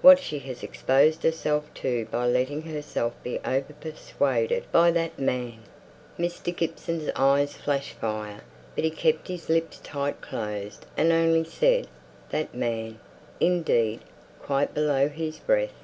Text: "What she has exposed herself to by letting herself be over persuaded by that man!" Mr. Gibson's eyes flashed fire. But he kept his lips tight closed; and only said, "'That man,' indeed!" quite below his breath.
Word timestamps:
"What 0.00 0.20
she 0.20 0.38
has 0.38 0.62
exposed 0.62 1.24
herself 1.24 1.68
to 1.74 2.04
by 2.04 2.24
letting 2.28 2.62
herself 2.62 3.20
be 3.24 3.40
over 3.44 3.72
persuaded 3.80 4.62
by 4.70 4.92
that 4.92 5.18
man!" 5.18 5.64
Mr. 6.16 6.54
Gibson's 6.56 7.10
eyes 7.16 7.56
flashed 7.56 7.94
fire. 7.94 8.42
But 8.76 8.84
he 8.84 8.90
kept 8.92 9.26
his 9.26 9.48
lips 9.48 9.80
tight 9.82 10.20
closed; 10.20 10.86
and 10.96 11.10
only 11.10 11.42
said, 11.42 11.88
"'That 12.30 12.54
man,' 12.54 13.00
indeed!" 13.40 14.02
quite 14.40 14.72
below 14.72 15.08
his 15.08 15.38
breath. 15.40 15.74